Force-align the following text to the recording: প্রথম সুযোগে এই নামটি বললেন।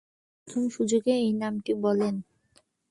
প্রথম 0.37 0.63
সুযোগে 0.75 1.13
এই 1.19 1.31
নামটি 1.41 1.71
বললেন। 1.83 2.15